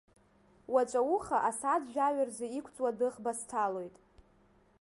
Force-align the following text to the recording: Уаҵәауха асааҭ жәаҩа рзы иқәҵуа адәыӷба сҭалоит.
Уаҵәауха 0.73 1.37
асааҭ 1.49 1.83
жәаҩа 1.93 2.27
рзы 2.27 2.47
иқәҵуа 2.57 2.89
адәыӷба 2.91 3.31
сҭалоит. 3.39 3.95